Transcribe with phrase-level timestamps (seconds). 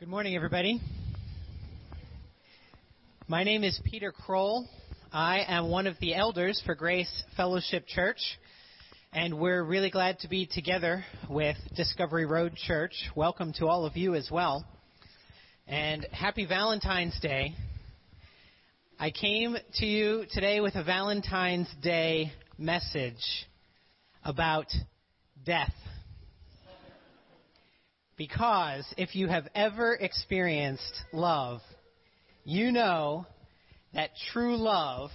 [0.00, 0.80] Good morning, everybody.
[3.28, 4.66] My name is Peter Kroll.
[5.12, 8.16] I am one of the elders for Grace Fellowship Church,
[9.12, 12.94] and we're really glad to be together with Discovery Road Church.
[13.14, 14.64] Welcome to all of you as well.
[15.66, 17.52] And happy Valentine's Day.
[18.98, 23.46] I came to you today with a Valentine's Day message
[24.24, 24.68] about
[25.44, 25.74] death.
[28.20, 31.62] Because if you have ever experienced love,
[32.44, 33.24] you know
[33.94, 35.08] that true love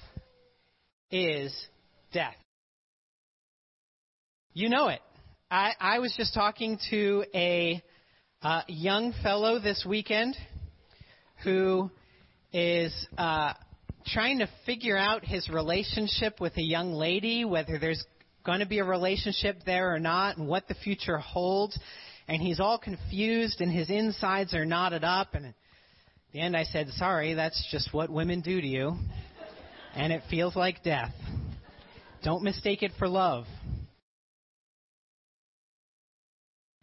[1.12, 1.56] is
[2.12, 2.34] death.
[4.56, 5.02] You know it.
[5.52, 7.84] I, I was just talking to a
[8.42, 10.36] uh, young fellow this weekend
[11.44, 11.92] who
[12.54, 13.54] is uh,
[14.08, 18.04] trying to figure out his relationship with a young lady, whether there's
[18.44, 21.78] going to be a relationship there or not, and what the future holds
[22.28, 25.36] and he's all confused and his insides are knotted up.
[25.36, 25.54] And at
[26.34, 28.98] the end, I said, Sorry, that's just what women do to you.
[29.96, 31.14] And it feels like death.
[32.24, 33.46] Don't mistake it for love.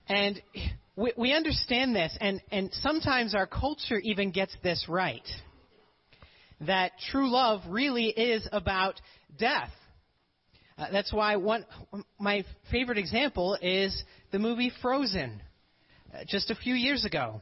[0.08, 0.40] And
[0.96, 5.26] we, we understand this, and, and sometimes our culture even gets this right.
[6.66, 9.00] That true love really is about
[9.38, 9.70] death.
[10.78, 11.66] Uh, that's why one,
[12.18, 14.02] my favorite example is
[14.32, 15.40] the movie Frozen,
[16.12, 17.40] uh, just a few years ago,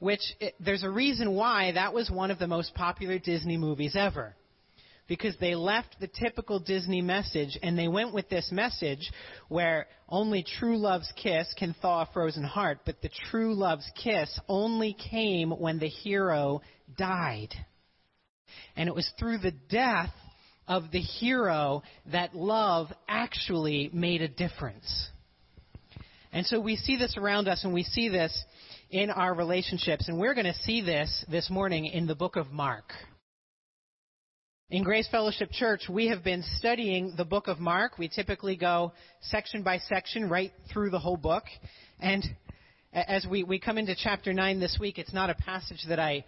[0.00, 3.94] which it, there's a reason why that was one of the most popular Disney movies
[3.96, 4.34] ever.
[5.08, 9.10] Because they left the typical Disney message and they went with this message
[9.48, 14.38] where only true love's kiss can thaw a frozen heart, but the true love's kiss
[14.48, 16.60] only came when the hero
[16.96, 17.54] died.
[18.76, 20.12] And it was through the death
[20.66, 25.10] of the hero that love actually made a difference.
[26.32, 28.32] And so we see this around us and we see this
[28.90, 30.08] in our relationships.
[30.08, 32.92] And we're going to see this this morning in the book of Mark.
[34.70, 37.98] In Grace Fellowship Church, we have been studying the book of Mark.
[37.98, 41.44] We typically go section by section right through the whole book.
[42.00, 42.24] And
[42.94, 46.24] as we, we come into chapter 9 this week, it's not a passage that I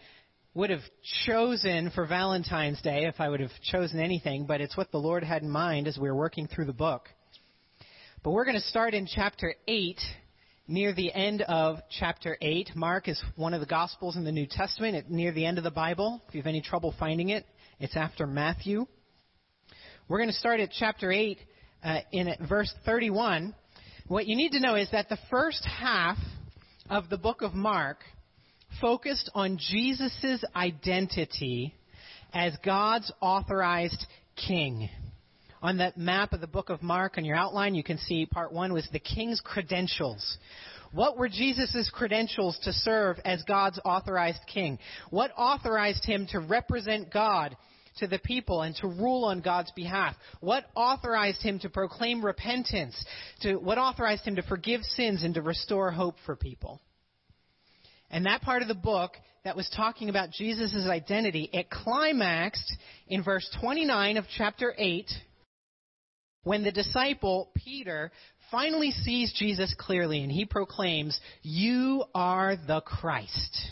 [0.52, 0.82] would have
[1.24, 5.24] chosen for Valentine's Day if I would have chosen anything, but it's what the Lord
[5.24, 7.08] had in mind as we were working through the book.
[8.24, 10.00] But we're going to start in chapter 8,
[10.66, 12.70] near the end of chapter 8.
[12.74, 15.70] Mark is one of the Gospels in the New Testament, near the end of the
[15.70, 16.22] Bible.
[16.26, 17.44] If you have any trouble finding it,
[17.80, 18.86] it's after Matthew.
[20.08, 21.38] We're going to start at chapter 8
[21.84, 23.54] uh, in verse 31.
[24.08, 26.16] What you need to know is that the first half
[26.88, 27.98] of the book of Mark
[28.80, 31.74] focused on Jesus' identity
[32.32, 34.88] as God's authorized king.
[35.64, 38.52] On that map of the book of Mark on your outline, you can see part
[38.52, 40.36] one was the king's credentials.
[40.92, 44.78] What were Jesus' credentials to serve as God's authorized king?
[45.08, 47.56] What authorized him to represent God
[47.96, 50.14] to the people and to rule on God's behalf?
[50.40, 53.02] What authorized him to proclaim repentance?
[53.40, 56.78] To, what authorized him to forgive sins and to restore hope for people?
[58.10, 59.12] And that part of the book
[59.44, 62.70] that was talking about Jesus' identity, it climaxed
[63.08, 65.10] in verse 29 of chapter 8
[66.44, 68.12] when the disciple, Peter,
[68.50, 73.70] finally sees Jesus clearly and he proclaims, You are the Christ.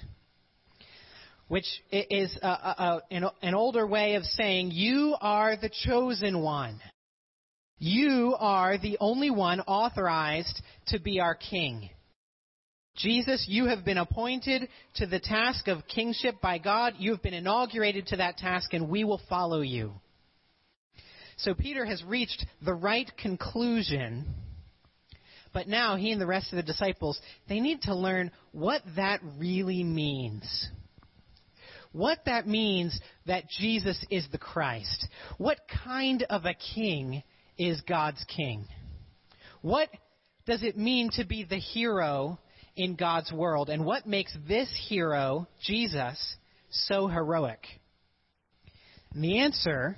[1.48, 6.80] Which is a, a, a, an older way of saying, You are the chosen one.
[7.78, 11.90] You are the only one authorized to be our king.
[12.96, 16.94] Jesus, you have been appointed to the task of kingship by God.
[16.98, 19.94] You have been inaugurated to that task, and we will follow you.
[21.42, 24.26] So Peter has reached the right conclusion,
[25.52, 29.20] but now he and the rest of the disciples, they need to learn what that
[29.38, 30.68] really means.
[31.92, 35.06] What that means that Jesus is the Christ.
[35.36, 37.22] What kind of a king
[37.58, 38.64] is God's king?
[39.60, 39.88] What
[40.46, 42.38] does it mean to be the hero
[42.76, 43.68] in God's world.
[43.68, 46.36] And what makes this hero, Jesus,
[46.70, 47.60] so heroic?
[49.14, 49.96] And the answer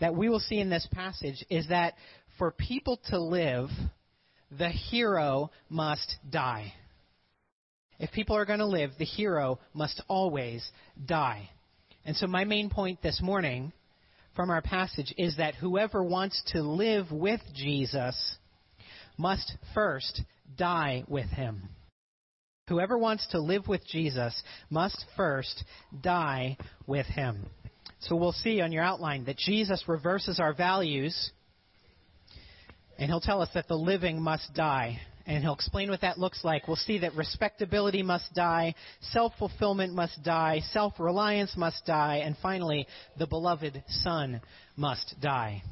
[0.00, 1.94] that we will see in this passage is that
[2.38, 3.68] for people to live,
[4.56, 6.72] the hero must die.
[7.98, 10.68] If people are going to live, the hero must always
[11.04, 11.50] die.
[12.04, 13.72] And so, my main point this morning
[14.36, 18.36] from our passage is that whoever wants to live with Jesus
[19.16, 20.22] must first
[20.56, 21.68] die with him.
[22.68, 25.64] Whoever wants to live with Jesus must first
[26.00, 26.56] die
[26.86, 27.46] with him.
[28.00, 31.32] So we'll see on your outline that Jesus reverses our values,
[32.98, 35.00] and he'll tell us that the living must die.
[35.26, 36.66] and he'll explain what that looks like.
[36.66, 38.74] We'll see that respectability must die,
[39.12, 42.86] self fulfillment must die, self reliance must die, and finally,
[43.18, 44.40] the beloved Son
[44.74, 45.62] must die.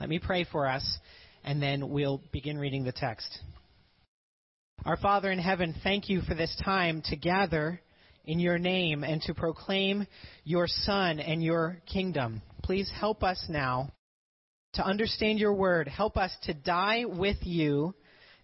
[0.00, 0.98] Let me pray for us,
[1.44, 3.38] and then we'll begin reading the text.
[4.84, 7.80] Our Father in heaven, thank you for this time to gather
[8.24, 10.06] in your name and to proclaim
[10.44, 12.42] your Son and your kingdom.
[12.62, 13.90] Please help us now
[14.74, 15.88] to understand your word.
[15.88, 17.94] Help us to die with you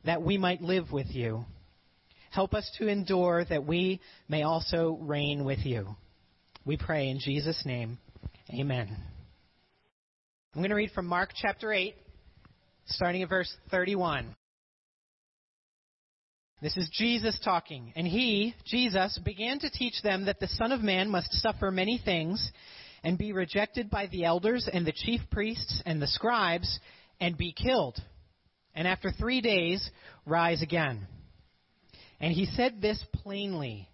[0.05, 1.45] that we might live with you.
[2.31, 5.97] Help us to endure that we may also reign with you.
[6.65, 7.99] We pray in Jesus' name.
[8.53, 8.95] Amen.
[10.55, 11.95] I'm going to read from Mark chapter 8,
[12.87, 14.35] starting at verse 31.
[16.61, 17.93] This is Jesus talking.
[17.95, 22.01] And he, Jesus, began to teach them that the Son of Man must suffer many
[22.05, 22.51] things
[23.05, 26.81] and be rejected by the elders and the chief priests and the scribes
[27.21, 27.99] and be killed.
[28.75, 29.89] And after three days,
[30.27, 31.07] rise again.
[32.21, 33.89] And he said this plainly.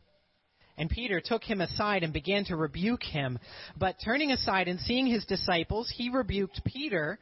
[0.79, 3.39] And Peter took him aside and began to rebuke him.
[3.77, 7.19] But turning aside and seeing his disciples, he rebuked Peter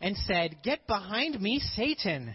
[0.00, 2.34] and said, Get behind me, Satan,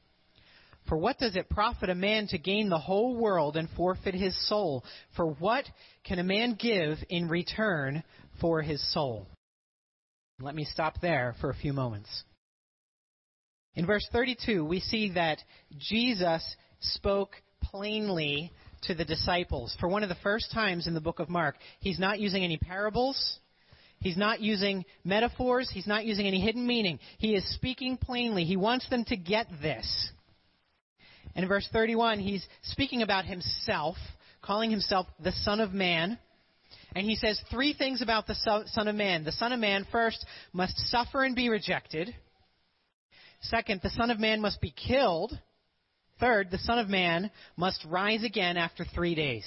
[0.91, 4.35] For what does it profit a man to gain the whole world and forfeit his
[4.49, 4.83] soul?
[5.15, 5.63] For what
[6.03, 8.03] can a man give in return
[8.41, 9.25] for his soul.
[10.41, 12.09] Let me stop there for a few moments.
[13.75, 15.37] In verse 32, we see that
[15.77, 16.43] Jesus
[16.81, 18.51] spoke plainly
[18.81, 19.73] to the disciples.
[19.79, 22.57] For one of the first times in the book of Mark, he's not using any
[22.57, 23.39] parables.
[24.01, 25.69] He's not using metaphors.
[25.73, 26.99] He's not using any hidden meaning.
[27.17, 28.43] He is speaking plainly.
[28.43, 30.11] He wants them to get this.
[31.35, 33.95] And in verse 31, he's speaking about himself,
[34.41, 36.17] calling himself the Son of Man.
[36.95, 39.23] And he says three things about the Son of Man.
[39.23, 42.13] The Son of Man, first, must suffer and be rejected.
[43.41, 45.37] Second, the Son of Man must be killed.
[46.19, 49.45] Third, the Son of Man must rise again after three days.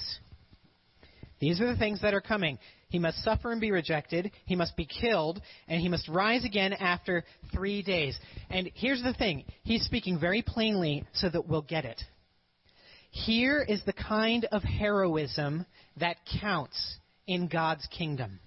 [1.40, 2.58] These are the things that are coming.
[2.88, 4.30] He must suffer and be rejected.
[4.46, 5.40] He must be killed.
[5.68, 8.18] And he must rise again after three days.
[8.50, 12.00] And here's the thing he's speaking very plainly so that we'll get it.
[13.10, 15.66] Here is the kind of heroism
[15.98, 18.40] that counts in God's kingdom.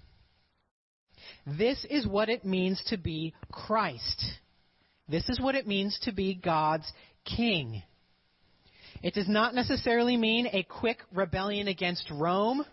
[1.46, 4.24] This is what it means to be Christ.
[5.08, 6.90] This is what it means to be God's
[7.24, 7.82] king.
[9.02, 12.64] It does not necessarily mean a quick rebellion against Rome.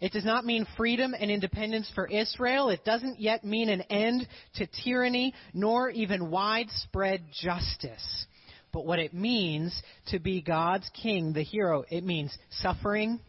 [0.00, 2.68] It does not mean freedom and independence for Israel.
[2.68, 4.26] It doesn't yet mean an end
[4.56, 8.26] to tyranny, nor even widespread justice.
[8.72, 13.20] But what it means to be God's king, the hero, it means suffering,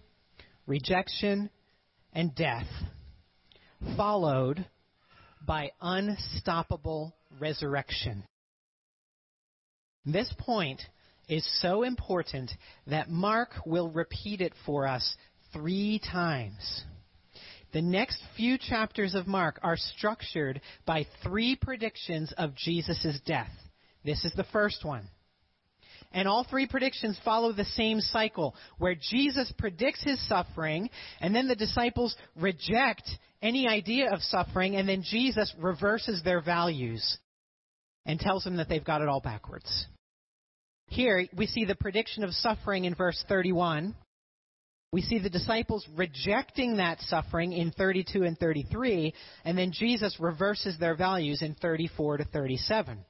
[0.65, 1.51] rejection,
[2.13, 2.67] and death,
[3.95, 4.65] followed
[5.45, 8.23] by unstoppable resurrection.
[10.05, 10.81] This point
[11.27, 12.51] is so important
[12.87, 15.15] that Mark will repeat it for us
[15.55, 16.83] three times.
[17.73, 23.51] The next few chapters of Mark are structured by three predictions of Jesus' death.
[24.03, 25.09] This is the first one.
[26.11, 31.47] And all three predictions follow the same cycle, where Jesus predicts his suffering, and then
[31.47, 33.03] the disciples reject
[33.41, 37.17] any idea of suffering, and then Jesus reverses their values
[38.05, 39.87] and tells them that they've got it all backwards.
[40.87, 43.95] Here, we see the prediction of suffering in verse 31.
[44.95, 50.79] We see the disciples rejecting that suffering in 32 and 33, and then Jesus reverses
[50.79, 52.93] their values in 34 to 37.
[52.93, 53.03] And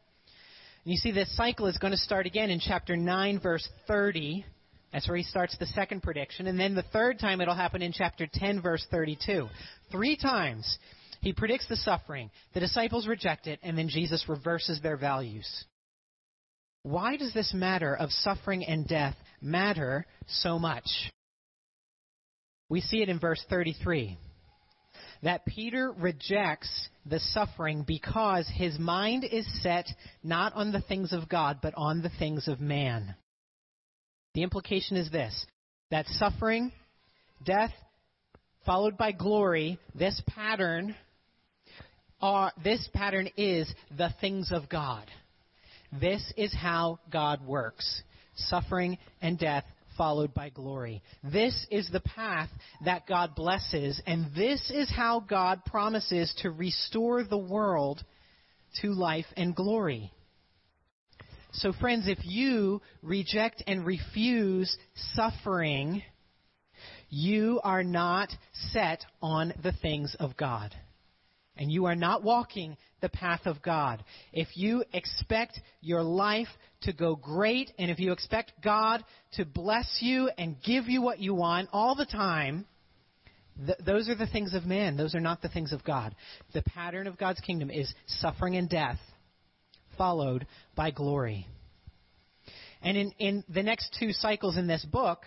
[0.86, 4.44] you see this cycle is going to start again in chapter 9, verse 30.
[4.92, 6.48] That's where he starts the second prediction.
[6.48, 9.48] And then the third time it'll happen in chapter 10, verse 32.
[9.92, 10.80] Three times
[11.22, 12.32] he predicts the suffering.
[12.56, 15.66] The disciples reject it, and then Jesus reverses their values.
[16.82, 21.12] Why does this matter of suffering and death matter so much?
[22.70, 24.18] We see it in verse 33
[25.24, 29.88] that Peter rejects the suffering because his mind is set
[30.24, 33.16] not on the things of God, but on the things of man.
[34.34, 35.46] The implication is this
[35.92, 36.72] that suffering,
[37.44, 37.72] death,
[38.66, 40.96] followed by glory, this pattern,
[42.22, 45.06] are, this pattern is the things of God.
[46.00, 48.04] This is how God works
[48.36, 49.64] suffering and death,
[49.98, 51.02] followed by glory.
[51.24, 52.50] This is the path
[52.84, 58.04] that God blesses, and this is how God promises to restore the world
[58.82, 60.12] to life and glory.
[61.54, 64.76] So, friends, if you reject and refuse
[65.14, 66.04] suffering,
[67.10, 68.30] you are not
[68.72, 70.76] set on the things of God.
[71.58, 74.04] And you are not walking the path of God.
[74.34, 76.48] If you expect your life
[76.82, 81.20] to go great, and if you expect God to bless you and give you what
[81.20, 82.66] you want all the time,
[83.66, 84.98] th- those are the things of man.
[84.98, 86.16] Those are not the things of God.
[86.54, 89.00] The pattern of God's kingdom is suffering and death,
[89.98, 91.48] followed by glory.
[92.82, 95.26] And in, in the next two cycles in this book,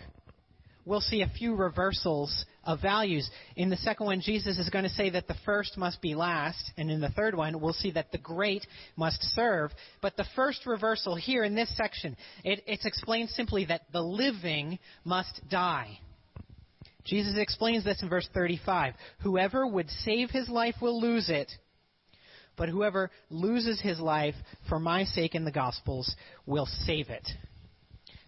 [0.85, 3.29] we'll see a few reversals of values.
[3.55, 6.71] In the second one, Jesus is going to say that the first must be last,
[6.77, 9.71] and in the third one, we'll see that the great must serve.
[10.01, 14.79] But the first reversal here in this section, it, it's explained simply that the living
[15.03, 15.99] must die.
[17.05, 18.93] Jesus explains this in verse 35.
[19.21, 21.51] Whoever would save his life will lose it,
[22.55, 24.35] but whoever loses his life
[24.67, 27.27] for my sake in the Gospels will save it.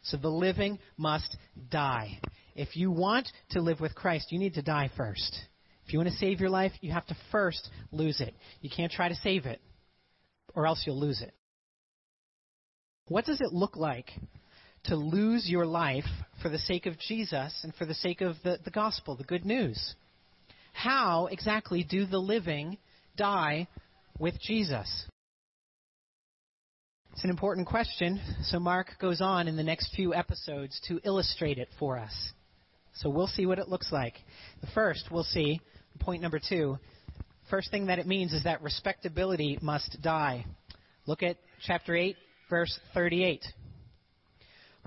[0.03, 1.35] So the living must
[1.69, 2.19] die.
[2.55, 5.37] If you want to live with Christ, you need to die first.
[5.85, 8.33] If you want to save your life, you have to first lose it.
[8.61, 9.61] You can't try to save it,
[10.53, 11.33] or else you'll lose it.
[13.07, 14.09] What does it look like
[14.85, 16.05] to lose your life
[16.41, 19.45] for the sake of Jesus and for the sake of the, the gospel, the good
[19.45, 19.95] news?
[20.73, 22.77] How exactly do the living
[23.17, 23.67] die
[24.17, 25.07] with Jesus?
[27.13, 31.57] It's an important question, so Mark goes on in the next few episodes to illustrate
[31.57, 32.31] it for us.
[32.95, 34.15] So we'll see what it looks like.
[34.61, 35.61] The first, we'll see,
[35.99, 36.77] point number two,
[37.49, 40.45] first thing that it means is that respectability must die.
[41.05, 42.15] Look at chapter 8,
[42.49, 43.45] verse 38.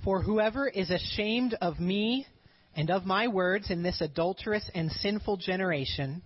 [0.05, 2.27] For whoever is ashamed of me
[2.77, 6.23] and of my words in this adulterous and sinful generation,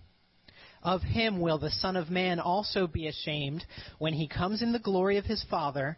[0.83, 3.63] of him will the Son of Man also be ashamed
[3.97, 5.97] when he comes in the glory of his Father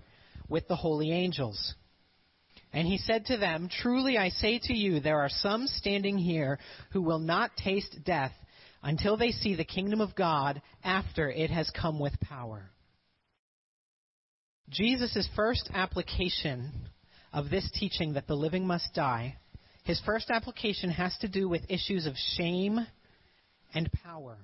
[0.49, 1.75] with the holy angels.
[2.73, 6.57] And he said to them, Truly I say to you, there are some standing here
[6.91, 8.31] who will not taste death
[8.81, 12.71] until they see the kingdom of God after it has come with power.
[14.69, 16.71] Jesus' first application
[17.33, 19.35] of this teaching that the living must die,
[19.83, 22.79] his first application has to do with issues of shame
[23.73, 24.37] and power.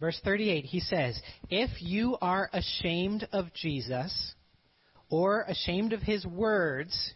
[0.00, 4.34] Verse 38, he says, If you are ashamed of Jesus
[5.14, 7.14] or ashamed of his words,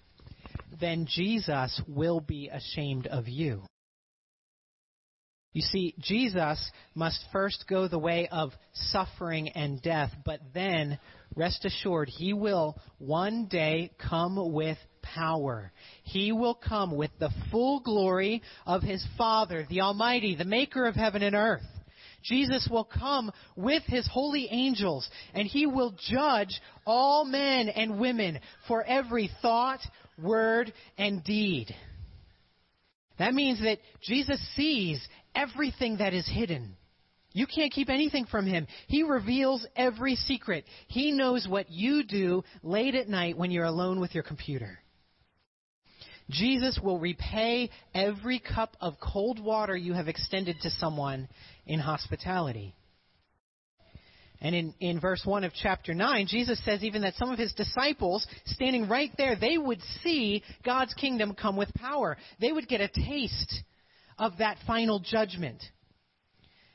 [0.81, 3.62] then Jesus will be ashamed of you.
[5.52, 8.52] You see, Jesus must first go the way of
[8.93, 11.00] suffering and death, but then,
[11.35, 15.73] rest assured, he will one day come with power.
[16.05, 20.95] He will come with the full glory of his Father, the Almighty, the Maker of
[20.95, 21.67] heaven and earth.
[22.23, 28.41] Jesus will come with his holy angels and he will judge all men and women
[28.67, 29.81] for every thought,
[30.23, 31.75] word, and deed.
[33.19, 36.77] That means that Jesus sees everything that is hidden.
[37.33, 38.67] You can't keep anything from him.
[38.87, 40.65] He reveals every secret.
[40.87, 44.79] He knows what you do late at night when you're alone with your computer.
[46.31, 51.29] Jesus will repay every cup of cold water you have extended to someone
[51.67, 52.75] in hospitality.
[54.41, 57.53] And in, in verse 1 of chapter 9, Jesus says even that some of his
[57.55, 62.17] disciples, standing right there, they would see God's kingdom come with power.
[62.41, 63.63] They would get a taste
[64.17, 65.63] of that final judgment.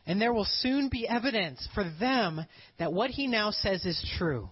[0.05, 2.45] And there will soon be evidence for them
[2.79, 4.49] that what he now says is true.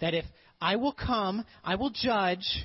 [0.00, 0.24] That if
[0.60, 2.64] I will come, I will judge,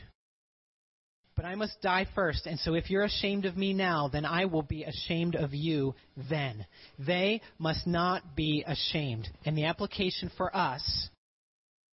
[1.36, 2.46] but I must die first.
[2.46, 5.96] And so if you're ashamed of me now, then I will be ashamed of you
[6.30, 6.66] then.
[6.98, 9.28] They must not be ashamed.
[9.46, 11.10] And the application for us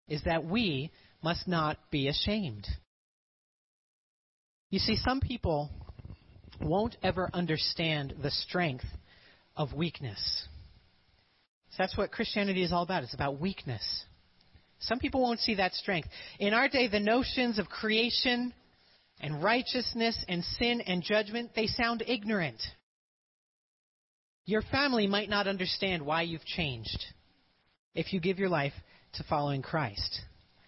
[0.08, 0.90] is that we
[1.22, 2.66] must not be ashamed.
[4.70, 5.70] You see, some people
[6.60, 8.86] won't ever understand the strength
[9.56, 10.46] of weakness.
[11.70, 13.02] So that's what Christianity is all about.
[13.02, 13.82] It's about weakness.
[14.80, 16.08] Some people won't see that strength.
[16.38, 18.52] In our day, the notions of creation,
[19.22, 22.60] and righteousness and sin and judgment, they sound ignorant.
[24.44, 27.04] Your family might not understand why you've changed
[27.94, 28.72] if you give your life
[29.14, 30.20] to following Christ.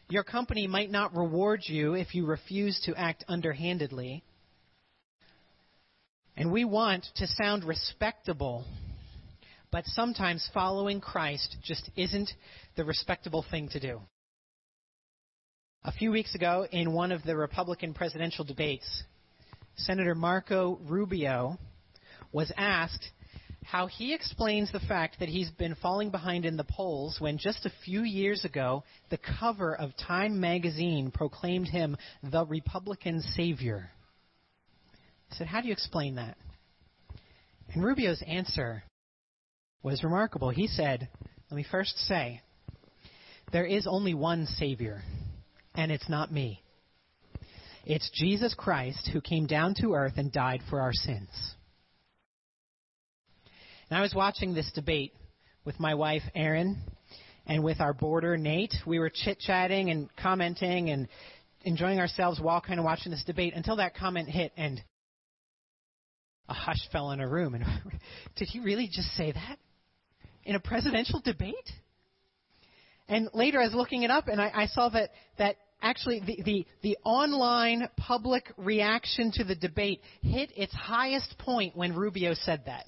[0.09, 4.23] Your company might not reward you if you refuse to act underhandedly.
[6.37, 8.65] And we want to sound respectable,
[9.73, 12.31] but sometimes following Christ just isn't
[12.77, 14.01] the respectable thing to do.
[15.87, 19.03] A few weeks ago, in one of the Republican presidential debates,
[19.77, 21.59] Senator Marco Rubio
[22.33, 23.11] was asked
[23.65, 27.67] how he explains the fact that he's been falling behind in the polls when just
[27.67, 33.91] a few years ago the cover of Time magazine proclaimed him the Republican savior.
[35.31, 36.39] I said, How do you explain that?
[37.75, 38.85] And Rubio's answer
[39.83, 40.49] was remarkable.
[40.49, 41.11] He said,
[41.51, 42.41] Let me first say,
[43.53, 45.03] there is only one Savior,
[45.75, 46.63] and it's not me.
[47.85, 51.29] It's Jesus Christ who came down to earth and died for our sins.
[53.91, 55.13] And I was watching this debate
[55.65, 56.83] with my wife, Erin,
[57.47, 58.75] and with our boarder, Nate.
[58.87, 61.09] We were chit chatting and commenting and
[61.63, 64.83] enjoying ourselves while kind of watching this debate until that comment hit and
[66.49, 67.55] a hush fell in a room.
[67.55, 67.65] And
[68.37, 69.59] did he really just say that?
[70.45, 71.55] In a presidential debate?
[73.09, 76.43] And later I was looking it up and I, I saw that, that actually the,
[76.43, 82.63] the, the online public reaction to the debate hit its highest point when Rubio said
[82.67, 82.87] that.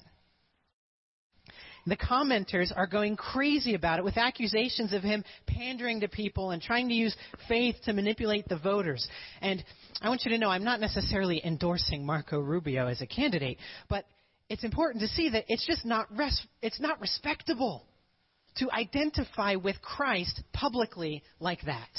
[1.85, 6.61] The commenters are going crazy about it with accusations of him pandering to people and
[6.61, 7.15] trying to use
[7.47, 9.07] faith to manipulate the voters.
[9.41, 9.63] And
[10.01, 14.03] I want you to know I'm not necessarily endorsing Marco Rubio as a candidate, but
[14.49, 17.85] it's important to see that it's just not res- it's not respectable
[18.57, 21.89] to identify with Christ publicly like that.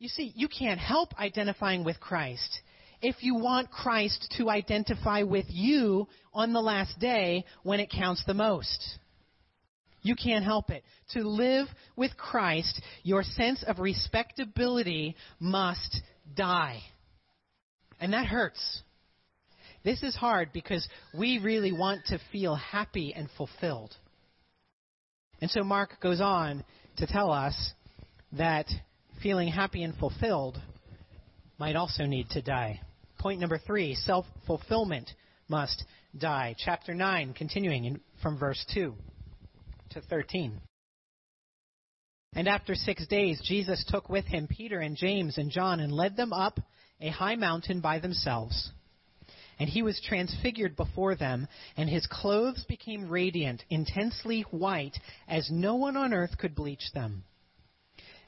[0.00, 2.60] You see, you can't help identifying with Christ
[3.02, 8.24] if you want Christ to identify with you on the last day when it counts
[8.26, 8.98] the most.
[10.00, 10.82] You can't help it.
[11.12, 11.66] To live
[11.96, 16.00] with Christ, your sense of respectability must
[16.34, 16.80] die.
[18.00, 18.82] And that hurts.
[19.84, 23.94] This is hard because we really want to feel happy and fulfilled.
[25.42, 26.64] And so Mark goes on
[26.96, 27.72] to tell us
[28.32, 28.66] that
[29.22, 30.60] feeling happy and fulfilled
[31.58, 32.80] might also need to die.
[33.18, 35.10] Point number three self fulfillment
[35.48, 35.84] must
[36.16, 36.54] die.
[36.58, 38.94] Chapter 9, continuing in, from verse 2
[39.90, 40.60] to 13.
[42.34, 46.16] And after six days, Jesus took with him Peter and James and John and led
[46.16, 46.60] them up
[47.00, 48.70] a high mountain by themselves.
[49.58, 54.96] And he was transfigured before them, and his clothes became radiant, intensely white,
[55.28, 57.24] as no one on earth could bleach them.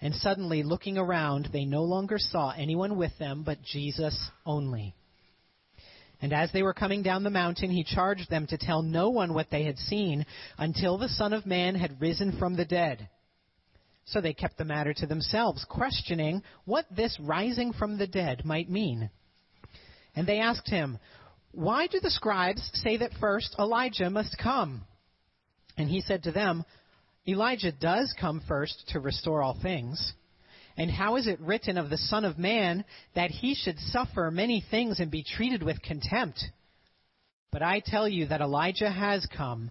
[0.00, 4.94] And suddenly, looking around, they no longer saw anyone with them but Jesus only.
[6.22, 9.32] And as they were coming down the mountain, he charged them to tell no one
[9.32, 10.26] what they had seen
[10.58, 13.08] until the Son of Man had risen from the dead.
[14.04, 18.68] So they kept the matter to themselves, questioning what this rising from the dead might
[18.68, 19.10] mean.
[20.14, 20.98] And they asked him,
[21.52, 24.82] Why do the scribes say that first Elijah must come?
[25.76, 26.64] And he said to them,
[27.28, 30.12] Elijah does come first to restore all things.
[30.76, 34.64] And how is it written of the Son of Man that he should suffer many
[34.70, 36.42] things and be treated with contempt?
[37.52, 39.70] But I tell you that Elijah has come,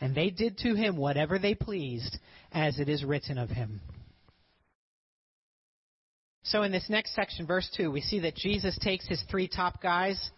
[0.00, 2.16] and they did to him whatever they pleased,
[2.50, 3.80] as it is written of him.
[6.42, 9.82] So in this next section, verse 2, we see that Jesus takes his three top
[9.82, 10.30] guys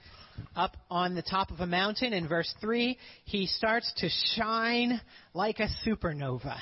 [0.55, 2.13] up on the top of a mountain.
[2.13, 5.01] In verse 3, he starts to shine
[5.35, 6.59] like a supernova,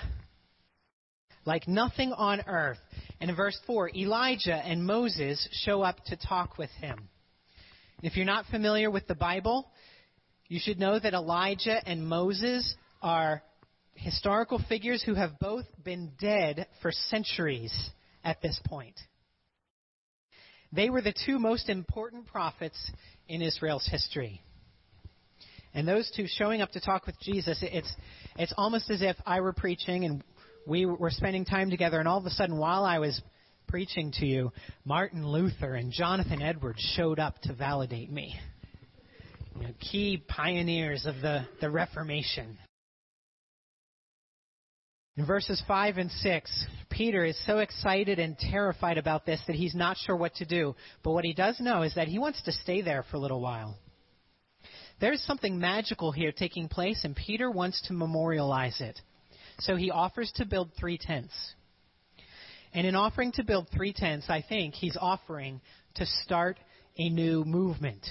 [1.44, 2.78] like nothing on earth.
[3.20, 7.08] And in verse 4, Elijah and Moses show up to talk with him.
[8.02, 9.70] if you're not familiar with the Bible,
[10.48, 13.42] you should know that Elijah and Moses are
[13.94, 17.72] historical figures who have both been dead for centuries
[18.24, 18.98] at this point.
[20.72, 22.78] They were the two most important prophets
[23.30, 24.42] in Israel's history.
[25.72, 27.90] And those two showing up to talk with Jesus, it's,
[28.36, 30.24] it's almost as if I were preaching and
[30.66, 33.20] we were spending time together, and all of a sudden, while I was
[33.66, 34.52] preaching to you,
[34.84, 38.38] Martin Luther and Jonathan Edwards showed up to validate me.
[39.56, 42.58] You know, key pioneers of the, the Reformation.
[45.16, 46.66] In verses 5 and 6,
[47.00, 50.76] Peter is so excited and terrified about this that he's not sure what to do.
[51.02, 53.40] But what he does know is that he wants to stay there for a little
[53.40, 53.78] while.
[55.00, 59.00] There's something magical here taking place, and Peter wants to memorialize it.
[59.60, 61.32] So he offers to build three tents.
[62.74, 65.62] And in offering to build three tents, I think he's offering
[65.94, 66.60] to start
[66.98, 68.06] a new movement.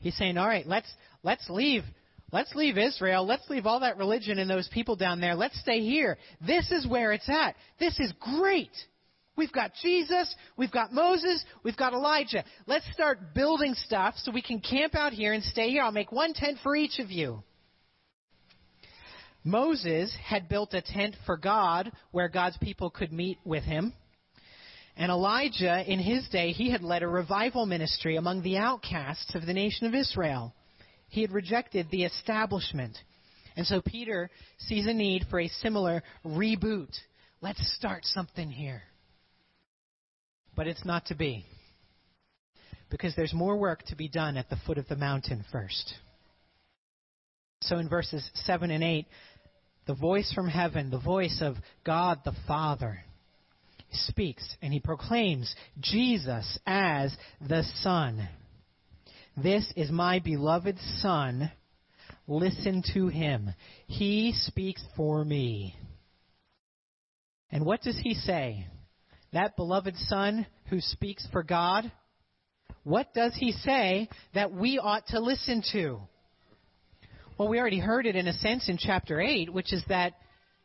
[0.00, 1.84] He's saying, all right, let's, let's leave.
[2.32, 3.26] Let's leave Israel.
[3.26, 5.34] Let's leave all that religion and those people down there.
[5.34, 6.16] Let's stay here.
[6.44, 7.54] This is where it's at.
[7.78, 8.72] This is great.
[9.34, 12.44] We've got Jesus, we've got Moses, we've got Elijah.
[12.66, 15.82] Let's start building stuff so we can camp out here and stay here.
[15.82, 17.42] I'll make one tent for each of you.
[19.42, 23.94] Moses had built a tent for God where God's people could meet with him.
[24.96, 29.46] And Elijah, in his day, he had led a revival ministry among the outcasts of
[29.46, 30.54] the nation of Israel.
[31.12, 32.96] He had rejected the establishment.
[33.54, 36.88] And so Peter sees a need for a similar reboot.
[37.42, 38.80] Let's start something here.
[40.56, 41.44] But it's not to be.
[42.90, 45.92] Because there's more work to be done at the foot of the mountain first.
[47.60, 49.06] So in verses 7 and 8,
[49.86, 53.00] the voice from heaven, the voice of God the Father,
[53.92, 57.14] speaks and he proclaims Jesus as
[57.46, 58.26] the Son.
[59.36, 61.50] This is my beloved Son.
[62.28, 63.54] Listen to him.
[63.86, 65.74] He speaks for me.
[67.50, 68.66] And what does he say?
[69.32, 71.90] That beloved Son who speaks for God?
[72.84, 76.00] What does he say that we ought to listen to?
[77.38, 80.12] Well, we already heard it in a sense in chapter 8, which is that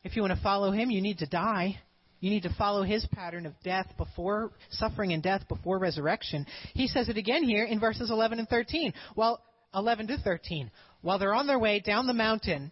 [0.04, 1.80] if you want to follow him, you need to die.
[2.20, 6.46] You need to follow his pattern of death before suffering and death before resurrection.
[6.74, 8.94] He says it again here in verses 11 and 13.
[9.16, 9.42] Well,
[9.76, 10.72] 11 to 13.
[11.02, 12.72] While they're on their way down the mountain,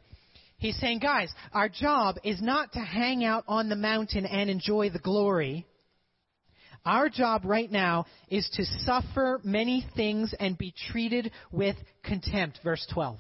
[0.58, 4.90] he's saying, guys, our job is not to hang out on the mountain and enjoy
[4.90, 5.68] the glory.
[6.84, 12.60] Our job right now is to suffer many things and be treated with contempt.
[12.64, 13.18] Verse 12.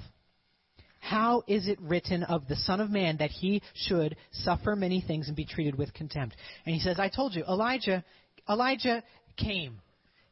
[1.06, 5.28] How is it written of the Son of Man that he should suffer many things
[5.28, 6.36] and be treated with contempt?
[6.66, 8.04] And he says, I told you, Elijah,
[8.50, 9.04] Elijah
[9.38, 9.82] came.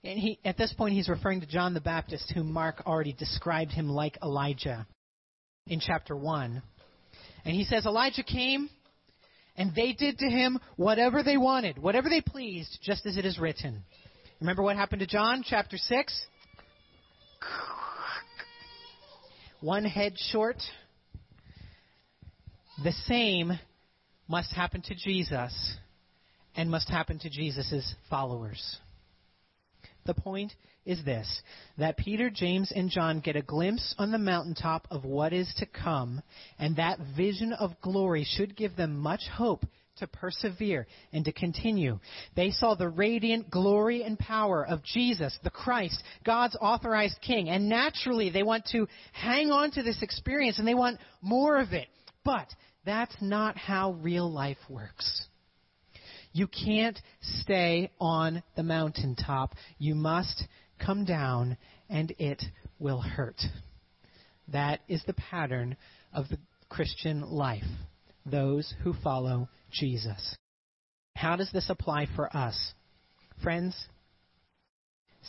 [0.03, 3.71] And he, at this point, he's referring to John the Baptist, whom Mark already described
[3.71, 4.87] him like Elijah
[5.67, 6.63] in chapter 1.
[7.45, 8.67] And he says, Elijah came,
[9.55, 13.37] and they did to him whatever they wanted, whatever they pleased, just as it is
[13.37, 13.83] written.
[14.39, 16.25] Remember what happened to John, chapter 6?
[19.63, 20.57] One head short.
[22.83, 23.57] The same
[24.27, 25.77] must happen to Jesus
[26.53, 28.77] and must happen to Jesus' followers.
[30.05, 30.51] The point
[30.85, 31.41] is this
[31.77, 35.65] that Peter, James, and John get a glimpse on the mountaintop of what is to
[35.65, 36.21] come,
[36.59, 39.65] and that vision of glory should give them much hope
[39.97, 41.99] to persevere and to continue.
[42.35, 47.69] They saw the radiant glory and power of Jesus, the Christ, God's authorized King, and
[47.69, 51.87] naturally they want to hang on to this experience and they want more of it.
[52.25, 52.47] But
[52.85, 55.27] that's not how real life works.
[56.31, 56.99] You can't
[57.41, 59.53] stay on the mountaintop.
[59.77, 60.47] You must
[60.83, 61.57] come down
[61.89, 62.41] and it
[62.79, 63.39] will hurt.
[64.47, 65.77] That is the pattern
[66.11, 67.63] of the Christian life.
[68.25, 70.37] Those who follow Jesus.
[71.15, 72.73] How does this apply for us?
[73.41, 73.75] Friends,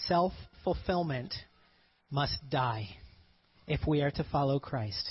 [0.07, 1.35] self fulfillment
[2.11, 2.89] must die
[3.67, 5.09] if we are to follow Christ.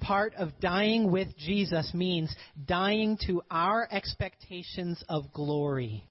[0.00, 2.34] Part of dying with Jesus means
[2.66, 6.04] dying to our expectations of glory.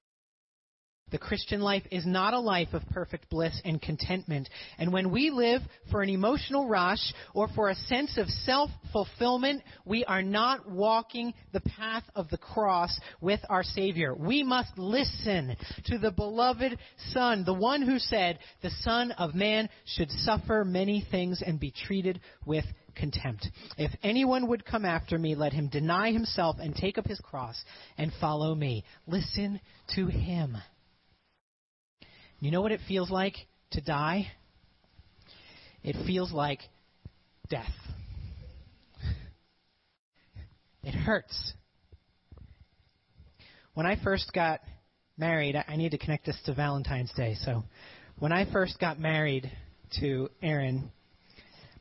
[1.13, 4.49] The Christian life is not a life of perfect bliss and contentment.
[4.80, 9.62] And when we live for an emotional rush or for a sense of self fulfillment,
[9.86, 14.15] we are not walking the path of the cross with our Savior.
[14.15, 16.80] We must listen to the beloved
[17.12, 21.71] Son, the one who said, The Son of Man should suffer many things and be
[21.86, 23.47] treated with contempt.
[23.78, 27.63] If anyone would come after me, let him deny himself and take up his cross
[27.99, 28.84] and follow me.
[29.06, 29.60] Listen
[29.95, 30.58] to him.
[32.43, 33.38] You know what it feels like
[33.71, 34.27] to die?
[35.82, 36.60] It feels like
[37.47, 37.71] death.
[40.84, 41.53] It hurts.
[43.75, 44.60] When I first got
[45.17, 47.36] married, I need to connect this to Valentine's Day.
[47.45, 47.63] So,
[48.19, 49.49] when I first got married
[50.01, 50.91] to Erin,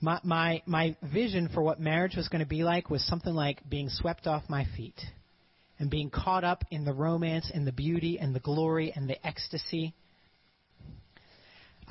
[0.01, 3.68] my, my, my vision for what marriage was going to be like was something like
[3.68, 5.01] being swept off my feet
[5.81, 9.27] and being caught up in the romance and the beauty and the glory and the
[9.27, 9.92] ecstasy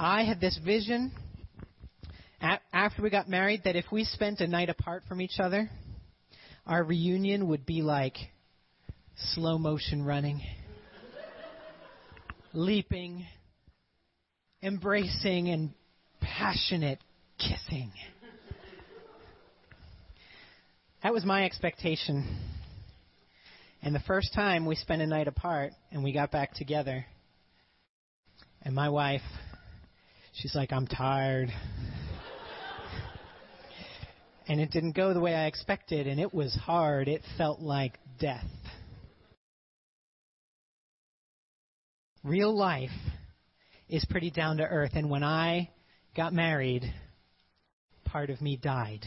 [0.03, 1.11] I had this vision
[2.73, 5.69] after we got married that if we spent a night apart from each other,
[6.65, 8.15] our reunion would be like
[9.35, 10.41] slow motion running,
[12.51, 13.27] leaping,
[14.63, 15.69] embracing, and
[16.19, 16.97] passionate
[17.37, 17.91] kissing.
[21.03, 22.39] That was my expectation.
[23.83, 27.05] And the first time we spent a night apart and we got back together,
[28.63, 29.21] and my wife,
[30.33, 31.51] she's like, I'm tired.
[34.47, 37.07] and it didn't go the way I expected, and it was hard.
[37.07, 38.45] It felt like death.
[42.23, 42.89] Real life
[43.89, 45.69] is pretty down to earth, and when I
[46.15, 46.83] got married,
[48.05, 49.05] part of me died.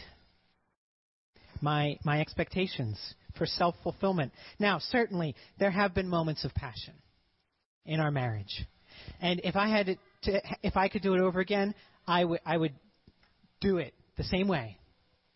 [1.61, 2.99] My, my expectations
[3.37, 4.31] for self fulfillment.
[4.59, 6.93] Now, certainly, there have been moments of passion
[7.85, 8.65] in our marriage.
[9.21, 11.73] And if I had to, if I could do it over again,
[12.07, 12.73] I would, I would
[13.61, 14.77] do it the same way.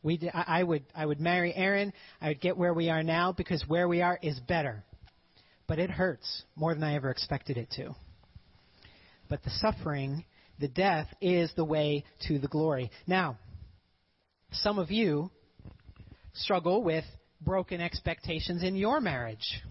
[0.01, 1.91] We, I would, I would marry Erin.
[2.21, 4.83] I would get where we are now because where we are is better.
[5.67, 7.95] But it hurts more than I ever expected it to.
[9.29, 10.23] But the suffering,
[10.59, 12.91] the death, is the way to the glory.
[13.07, 13.37] Now,
[14.51, 15.29] some of you
[16.33, 17.05] struggle with
[17.41, 19.61] broken expectations in your marriage.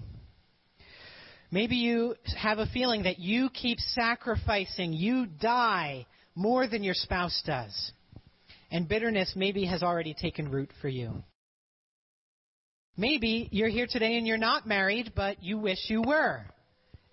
[1.51, 7.43] Maybe you have a feeling that you keep sacrificing, you die more than your spouse
[7.47, 7.93] does.
[8.71, 11.23] And bitterness maybe has already taken root for you.
[12.99, 16.45] Maybe you're here today and you're not married, but you wish you were.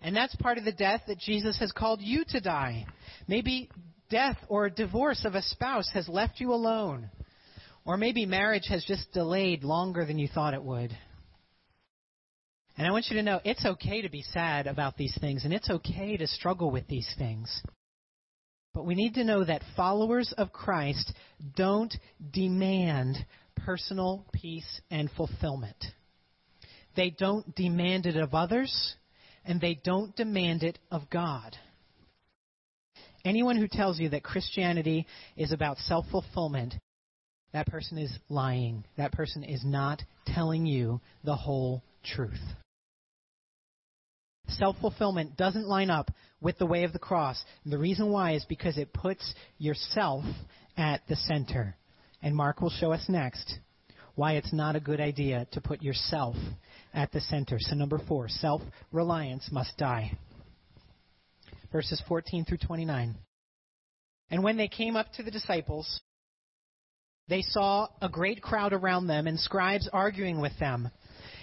[0.02, 2.86] And that's part of the death that Jesus has called you to die.
[3.28, 3.69] Maybe
[4.10, 7.10] death or divorce of a spouse has left you alone.
[7.86, 10.95] Or maybe marriage has just delayed longer than you thought it would.
[12.78, 15.54] And I want you to know it's okay to be sad about these things, and
[15.54, 17.62] it's okay to struggle with these things.
[18.74, 21.14] But we need to know that followers of Christ
[21.56, 21.94] don't
[22.32, 23.18] demand
[23.56, 25.78] personal peace and fulfillment.
[26.98, 28.96] They don't demand it of others,
[29.46, 31.56] and they don't demand it of God.
[33.24, 35.08] Anyone who tells you that Christianity
[35.38, 36.76] is about self fulfillment
[37.56, 38.84] that person is lying.
[38.98, 42.42] That person is not telling you the whole truth.
[44.47, 47.43] Self fulfillment doesn't line up with the way of the cross.
[47.63, 50.23] And the reason why is because it puts yourself
[50.77, 51.75] at the center.
[52.21, 53.60] And Mark will show us next
[54.15, 56.36] why it's not a good idea to put yourself
[56.93, 57.58] at the center.
[57.60, 60.17] So, number four, self reliance must die.
[61.71, 63.15] Verses 14 through 29.
[64.31, 66.01] And when they came up to the disciples,
[67.27, 70.89] they saw a great crowd around them and scribes arguing with them.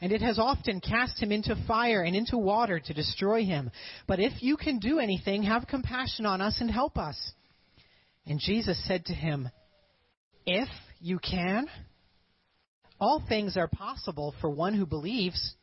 [0.00, 3.70] And it has often cast him into fire and into water to destroy him.
[4.06, 7.16] But if you can do anything, have compassion on us and help us.
[8.26, 9.48] And Jesus said to him,
[10.44, 10.68] If
[11.00, 11.66] you can,
[13.00, 15.54] all things are possible for one who believes.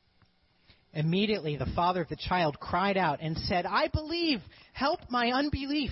[0.94, 4.40] Immediately the father of the child cried out and said, I believe,
[4.74, 5.92] help my unbelief.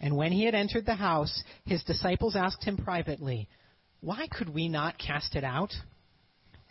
[0.00, 3.48] And when he had entered the house, his disciples asked him privately,
[4.00, 5.72] Why could we not cast it out?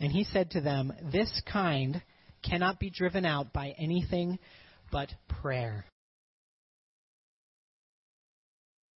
[0.00, 2.02] And he said to them, This kind
[2.42, 4.38] cannot be driven out by anything
[4.90, 5.10] but
[5.42, 5.84] prayer.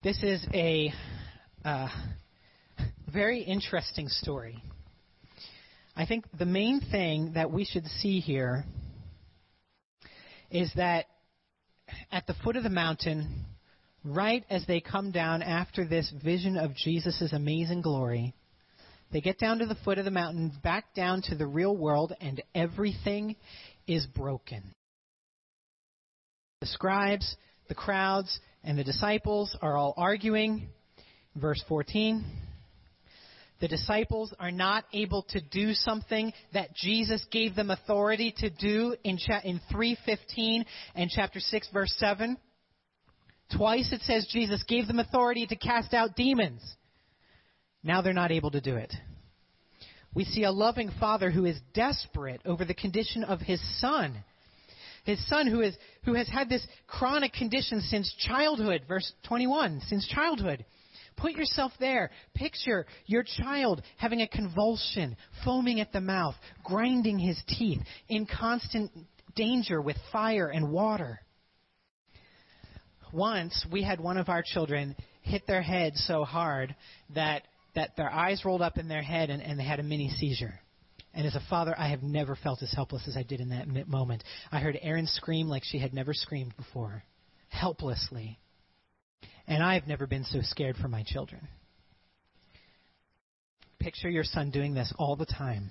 [0.04, 0.92] This is a
[1.66, 1.90] uh,
[3.12, 4.64] very interesting story.
[5.96, 8.64] I think the main thing that we should see here
[10.50, 11.06] is that
[12.12, 13.46] at the foot of the mountain,
[14.04, 18.34] right as they come down after this vision of Jesus' amazing glory,
[19.12, 22.14] they get down to the foot of the mountain, back down to the real world,
[22.22, 23.36] and everything
[23.88, 24.74] is broken.
[26.62, 27.36] The scribes,
[27.68, 30.70] the crowds, and the disciples are all arguing,
[31.36, 32.26] Verse 14.
[33.62, 38.96] The disciples are not able to do something that Jesus gave them authority to do
[39.04, 42.38] in, cha- in 3:15 and chapter 6 verse 7.
[43.56, 46.62] Twice it says Jesus gave them authority to cast out demons.
[47.84, 48.94] Now they're not able to do it.
[50.14, 54.24] We see a loving father who is desperate over the condition of his son.
[55.06, 60.08] His son who, is, who has had this chronic condition since childhood, verse 21, since
[60.08, 60.66] childhood.
[61.18, 62.12] Put yourself there.
[62.36, 68.92] Picture your child having a convulsion, foaming at the mouth, grinding his teeth, in constant
[69.36, 71.20] danger with fire and water.
[73.14, 76.76] Once we had one of our children hit their head so hard
[77.14, 77.44] that,
[77.76, 80.60] that their eyes rolled up in their head and, and they had a mini seizure.
[81.14, 83.88] And as a father, I have never felt as helpless as I did in that
[83.88, 84.24] moment.
[84.52, 87.04] I heard Erin scream like she had never screamed before,
[87.50, 88.40] helplessly.
[89.46, 91.48] And I've never been so scared for my children.
[93.80, 95.70] Picture your son doing this all the time.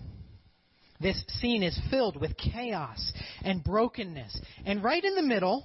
[1.00, 4.38] This scene is filled with chaos and brokenness.
[4.66, 5.64] And right in the middle,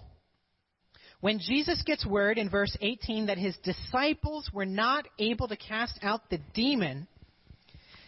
[1.22, 5.98] when Jesus gets word in verse 18 that his disciples were not able to cast
[6.02, 7.08] out the demon,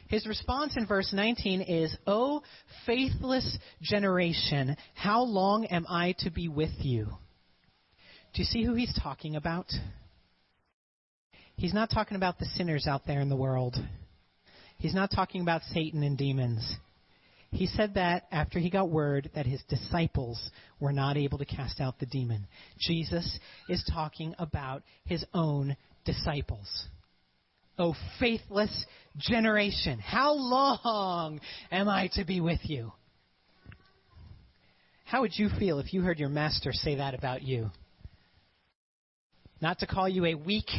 [0.07, 2.41] his response in verse 19 is, O
[2.85, 7.07] faithless generation, how long am I to be with you?
[8.33, 9.67] Do you see who he's talking about?
[11.55, 13.75] He's not talking about the sinners out there in the world.
[14.77, 16.75] He's not talking about Satan and demons.
[17.57, 21.81] He said that after he got word that his disciples were not able to cast
[21.81, 22.45] out the demon.
[22.77, 26.85] Jesus is talking about his own disciples.
[27.79, 28.85] Oh, faithless
[29.17, 31.39] generation, how long
[31.71, 32.91] am I to be with you?
[35.05, 37.71] How would you feel if you heard your master say that about you?
[39.61, 40.69] Not to call you a weak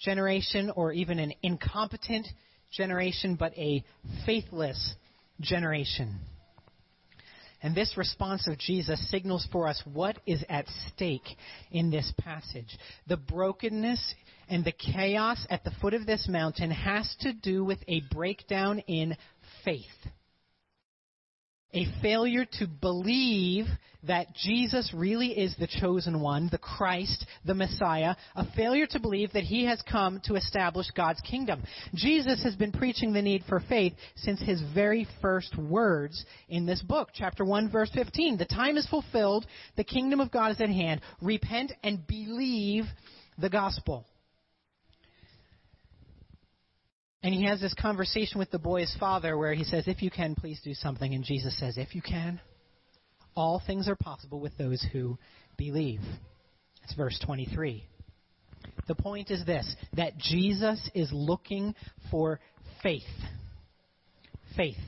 [0.00, 2.26] generation or even an incompetent
[2.72, 3.84] generation, but a
[4.26, 4.96] faithless
[5.40, 6.18] generation.
[7.62, 11.36] And this response of Jesus signals for us what is at stake
[11.70, 12.78] in this passage.
[13.06, 14.14] The brokenness
[14.48, 18.80] and the chaos at the foot of this mountain has to do with a breakdown
[18.80, 19.16] in
[19.64, 19.82] faith
[21.76, 23.66] a failure to believe
[24.04, 29.32] that Jesus really is the chosen one, the Christ, the Messiah, a failure to believe
[29.32, 31.62] that he has come to establish God's kingdom.
[31.94, 36.80] Jesus has been preaching the need for faith since his very first words in this
[36.80, 38.38] book, chapter 1, verse 15.
[38.38, 41.02] The time is fulfilled, the kingdom of God is at hand.
[41.20, 42.84] Repent and believe
[43.38, 44.06] the gospel.
[47.26, 50.36] And he has this conversation with the boy's father where he says, If you can,
[50.36, 51.12] please do something.
[51.12, 52.40] And Jesus says, If you can,
[53.34, 55.18] all things are possible with those who
[55.56, 55.98] believe.
[56.80, 57.84] That's verse 23.
[58.86, 61.74] The point is this that Jesus is looking
[62.12, 62.38] for
[62.80, 63.02] faith.
[64.56, 64.78] Faith.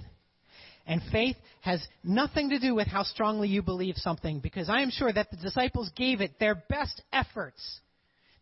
[0.87, 4.91] And faith has nothing to do with how strongly you believe something, because I am
[4.91, 7.81] sure that the disciples gave it their best efforts,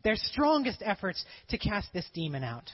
[0.04, 2.70] their strongest efforts to cast this demon out.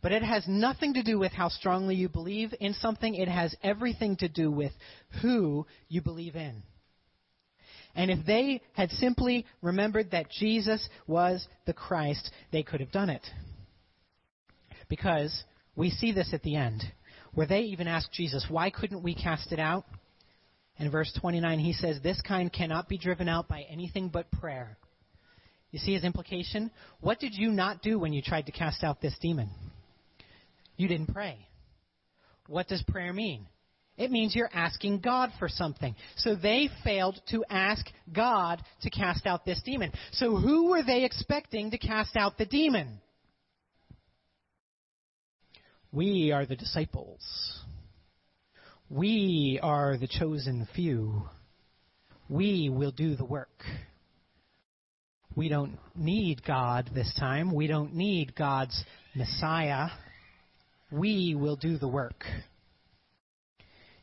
[0.00, 3.14] But it has nothing to do with how strongly you believe in something.
[3.14, 4.72] It has everything to do with
[5.22, 6.62] who you believe in.
[7.94, 13.10] And if they had simply remembered that Jesus was the Christ, they could have done
[13.10, 13.26] it.
[14.88, 15.42] Because
[15.74, 16.82] we see this at the end,
[17.34, 19.84] where they even ask Jesus, Why couldn't we cast it out?
[20.78, 24.78] In verse 29, he says, This kind cannot be driven out by anything but prayer.
[25.72, 26.70] You see his implication?
[27.00, 29.50] What did you not do when you tried to cast out this demon?
[30.78, 31.46] You didn't pray.
[32.46, 33.46] What does prayer mean?
[33.98, 35.94] It means you're asking God for something.
[36.16, 39.92] So they failed to ask God to cast out this demon.
[40.12, 43.00] So who were they expecting to cast out the demon?
[45.90, 47.20] We are the disciples.
[48.88, 51.24] We are the chosen few.
[52.28, 53.64] We will do the work.
[55.34, 57.52] We don't need God this time.
[57.52, 59.88] We don't need God's Messiah
[60.90, 62.24] we will do the work.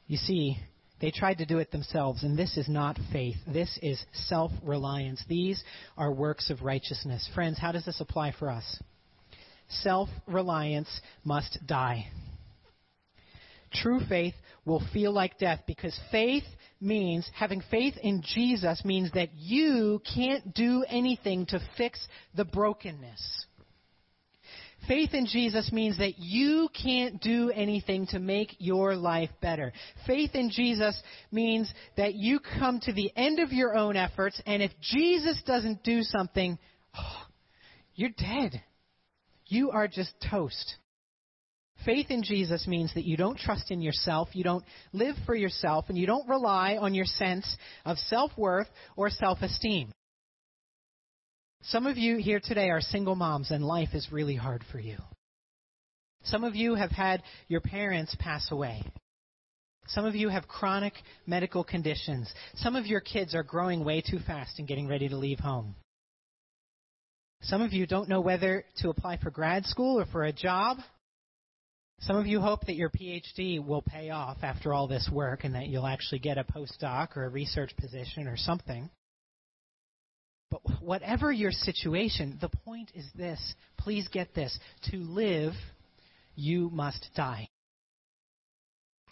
[0.08, 0.58] You see,
[1.02, 3.36] they tried to do it themselves, and this is not faith.
[3.48, 5.24] This is self reliance.
[5.28, 5.64] These
[5.98, 7.30] are works of righteousness.
[7.34, 8.80] Friends, how does this apply for us?
[9.68, 12.08] Self reliance must die.
[13.74, 16.44] True faith will feel like death because faith
[16.80, 23.46] means, having faith in Jesus means that you can't do anything to fix the brokenness.
[24.88, 29.74] Faith in Jesus means that you can't do anything to make your life better.
[30.06, 34.62] Faith in Jesus means that you come to the end of your own efforts, and
[34.62, 36.60] if Jesus doesn't do something,
[36.98, 37.24] oh,
[37.96, 38.62] you're dead.
[39.48, 40.76] you are just toast.
[41.84, 45.86] Faith in Jesus means that you don't trust in yourself, you don't live for yourself,
[45.90, 49.92] and you don't rely on your sense of self worth or self esteem.
[51.70, 54.98] Some of you here today are single moms, and life is really hard for you.
[56.26, 58.84] Some of you have had your parents pass away.
[59.88, 60.94] Some of you have chronic
[61.26, 62.32] medical conditions.
[62.56, 65.74] Some of your kids are growing way too fast and getting ready to leave home.
[67.42, 70.78] Some of you don't know whether to apply for grad school or for a job.
[72.02, 75.56] Some of you hope that your PhD will pay off after all this work and
[75.56, 78.90] that you'll actually get a postdoc or a research position or something.
[80.52, 83.56] But whatever your situation, the point is this.
[83.78, 84.58] Please get this.
[84.92, 85.54] To live,
[86.36, 87.50] you must die.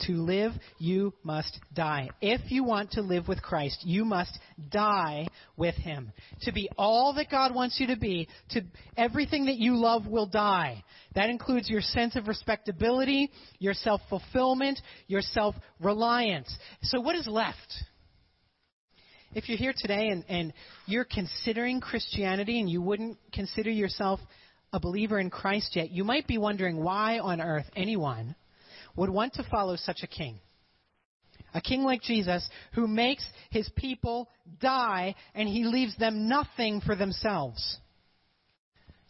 [0.08, 2.10] To live, you must die.
[2.20, 4.38] If you want to live with Christ, you must
[4.70, 6.12] die with Him.
[6.42, 8.62] To be all that God wants you to be, to
[8.98, 10.84] everything that you love will die.
[11.16, 16.54] That includes your sense of respectability, your self-fulfillment, your self-reliance.
[16.82, 17.74] So what is left?
[19.36, 20.54] If you're here today and, and
[20.86, 24.20] you're considering Christianity and you wouldn't consider yourself
[24.72, 28.36] a believer in Christ yet, you might be wondering why on earth anyone
[28.96, 30.40] would want to follow such a king.
[31.56, 34.30] A king like Jesus who makes his people
[34.62, 37.80] die and he leaves them nothing for themselves.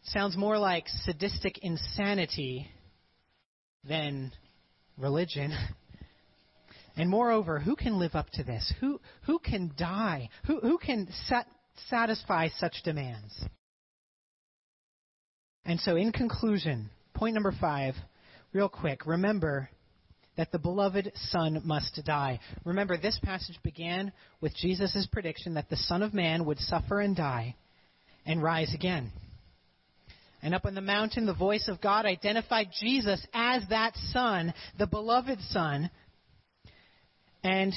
[0.04, 2.68] Sounds more like sadistic insanity
[3.84, 4.32] than
[4.98, 5.54] religion.
[6.96, 8.72] And moreover, who can live up to this?
[8.80, 10.30] Who, who can die?
[10.46, 11.48] Who, who can sat,
[11.90, 13.34] satisfy such demands?
[15.66, 17.96] And so, in conclusion, point number five
[18.52, 19.70] real quick, remember
[20.36, 22.40] that the beloved Son must die.
[22.66, 27.16] Remember, this passage began with Jesus' prediction that the Son of Man would suffer and
[27.16, 27.56] die
[28.26, 29.12] and rise again.
[30.42, 34.88] And up on the mountain, the voice of God identified Jesus as that Son, the
[34.88, 35.90] beloved Son.
[37.44, 37.74] And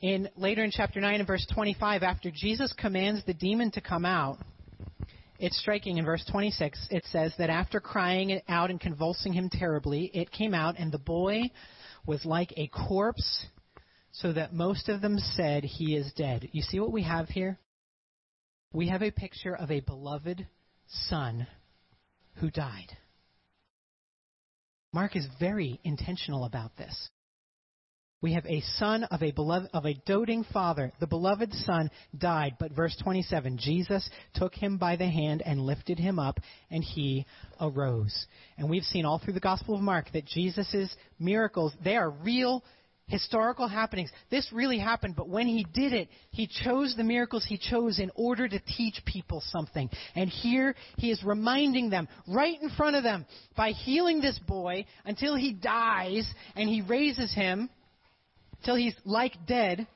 [0.00, 4.04] in later in chapter 9 and verse 25, after Jesus commands the demon to come
[4.04, 4.38] out,
[5.38, 6.88] it's striking in verse 26.
[6.90, 10.98] It says that after crying out and convulsing him terribly, it came out, and the
[10.98, 11.42] boy
[12.06, 13.46] was like a corpse,
[14.12, 16.48] so that most of them said, He is dead.
[16.52, 17.58] You see what we have here?
[18.72, 20.46] We have a picture of a beloved
[21.08, 21.46] son
[22.36, 22.96] who died.
[24.92, 27.10] Mark is very intentional about this.
[28.22, 30.90] We have a son of a beloved, of a doting father.
[31.00, 35.98] The beloved son died, but verse 27, Jesus took him by the hand and lifted
[35.98, 36.40] him up,
[36.70, 37.26] and he
[37.60, 38.26] arose.
[38.56, 42.64] And we've seen all through the Gospel of Mark that Jesus' miracles, they are real
[43.08, 44.10] historical happenings.
[44.30, 48.10] This really happened, but when he did it, he chose the miracles he chose in
[48.14, 49.88] order to teach people something.
[50.14, 54.86] And here he is reminding them right in front of them by healing this boy
[55.04, 57.70] until he dies and he raises him
[58.64, 59.86] till he's like dead.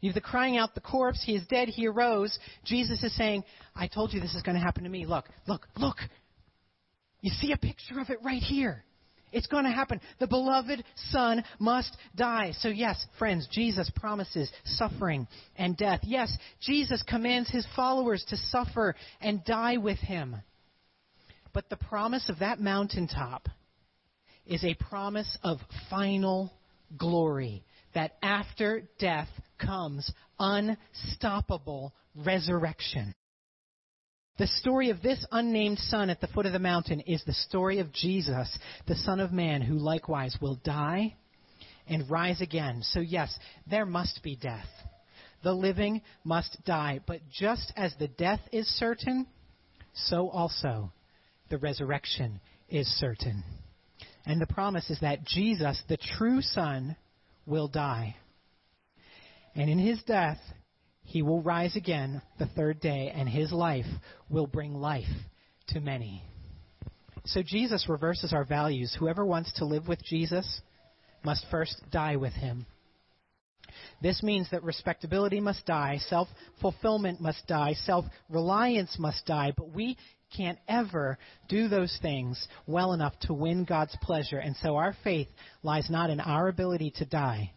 [0.00, 2.36] You have the crying out the corpse, he is dead, he arose.
[2.64, 3.44] Jesus is saying,
[3.74, 5.06] I told you this is going to happen to me.
[5.06, 5.98] Look, look, look.
[7.20, 8.84] You see a picture of it right here.
[9.30, 10.00] It's going to happen.
[10.18, 12.52] The beloved Son must die.
[12.58, 16.00] So, yes, friends, Jesus promises suffering and death.
[16.02, 20.36] Yes, Jesus commands his followers to suffer and die with him.
[21.52, 23.48] But the promise of that mountaintop
[24.46, 25.58] is a promise of
[25.88, 26.52] final
[26.96, 27.64] glory
[27.94, 29.28] that after death
[29.58, 33.14] comes unstoppable resurrection.
[34.38, 37.80] The story of this unnamed son at the foot of the mountain is the story
[37.80, 41.14] of Jesus, the Son of Man, who likewise will die
[41.86, 42.82] and rise again.
[42.82, 43.36] So, yes,
[43.70, 44.66] there must be death.
[45.42, 47.00] The living must die.
[47.06, 49.26] But just as the death is certain,
[49.92, 50.92] so also
[51.50, 53.44] the resurrection is certain.
[54.24, 56.96] And the promise is that Jesus, the true Son,
[57.46, 58.16] will die.
[59.54, 60.38] And in his death,
[61.04, 63.86] he will rise again the third day, and his life
[64.30, 65.04] will bring life
[65.68, 66.22] to many.
[67.24, 68.96] So Jesus reverses our values.
[68.98, 70.60] Whoever wants to live with Jesus
[71.24, 72.66] must first die with him.
[74.00, 76.28] This means that respectability must die, self
[76.60, 79.96] fulfillment must die, self reliance must die, but we
[80.36, 81.18] can't ever
[81.48, 84.38] do those things well enough to win God's pleasure.
[84.38, 85.28] And so our faith
[85.62, 87.52] lies not in our ability to die,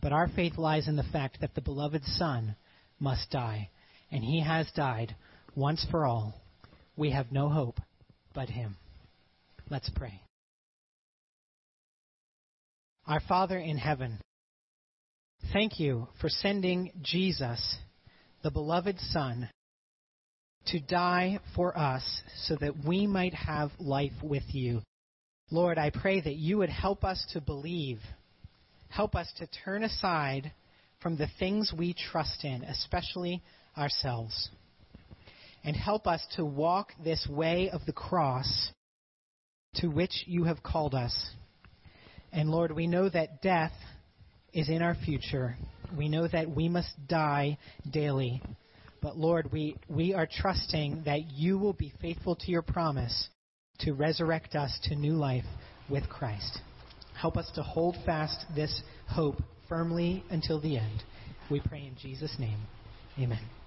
[0.00, 2.56] but our faith lies in the fact that the beloved Son
[2.98, 3.70] must die.
[4.10, 5.14] And he has died
[5.54, 6.34] once for all.
[6.96, 7.80] We have no hope
[8.34, 8.76] but him.
[9.70, 10.22] Let's pray.
[13.06, 14.20] Our Father in heaven,
[15.52, 17.76] thank you for sending Jesus,
[18.42, 19.48] the beloved Son,
[20.72, 24.82] to die for us so that we might have life with you.
[25.50, 28.00] Lord, I pray that you would help us to believe,
[28.88, 30.52] help us to turn aside
[31.00, 33.42] from the things we trust in, especially
[33.76, 34.50] ourselves,
[35.64, 38.70] and help us to walk this way of the cross
[39.76, 41.30] to which you have called us.
[42.32, 43.72] And Lord, we know that death
[44.52, 45.56] is in our future.
[45.96, 47.58] We know that we must die
[47.90, 48.42] daily.
[49.00, 53.28] But Lord, we, we are trusting that you will be faithful to your promise
[53.80, 55.44] to resurrect us to new life
[55.88, 56.60] with Christ.
[57.20, 59.36] Help us to hold fast this hope
[59.68, 61.02] firmly until the end.
[61.50, 62.58] We pray in Jesus' name.
[63.18, 63.57] Amen.